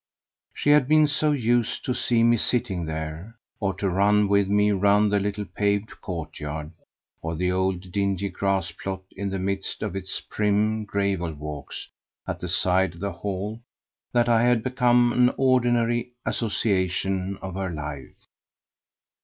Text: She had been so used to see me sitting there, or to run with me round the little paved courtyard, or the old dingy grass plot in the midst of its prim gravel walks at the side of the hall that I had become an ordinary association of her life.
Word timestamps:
She 0.55 0.71
had 0.71 0.87
been 0.87 1.05
so 1.05 1.31
used 1.31 1.85
to 1.85 1.93
see 1.93 2.23
me 2.23 2.35
sitting 2.35 2.85
there, 2.85 3.37
or 3.59 3.75
to 3.75 3.87
run 3.87 4.27
with 4.27 4.47
me 4.47 4.71
round 4.71 5.11
the 5.11 5.19
little 5.19 5.45
paved 5.45 6.01
courtyard, 6.01 6.71
or 7.21 7.35
the 7.35 7.51
old 7.51 7.91
dingy 7.91 8.27
grass 8.29 8.71
plot 8.71 9.03
in 9.11 9.29
the 9.29 9.37
midst 9.37 9.83
of 9.83 9.95
its 9.95 10.19
prim 10.19 10.85
gravel 10.85 11.33
walks 11.35 11.87
at 12.27 12.39
the 12.39 12.49
side 12.49 12.95
of 12.95 12.99
the 13.01 13.11
hall 13.11 13.61
that 14.11 14.27
I 14.27 14.41
had 14.41 14.63
become 14.63 15.13
an 15.13 15.35
ordinary 15.37 16.13
association 16.25 17.37
of 17.39 17.53
her 17.53 17.69
life. 17.69 18.25